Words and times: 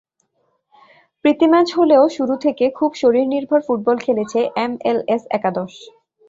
প্রীতি 1.25 1.45
match 1.51 1.67
হলেও 1.77 2.03
শুরু 2.17 2.35
থেকে 2.45 2.65
খুব 2.77 2.91
শরীরনির্ভর 3.01 3.59
ফুটবল 3.67 3.97
খেলেছে 4.05 4.39
এমএলএস 4.57 5.23
একাদশ। 5.37 5.73